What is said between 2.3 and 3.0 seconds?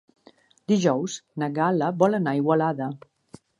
a Igualada.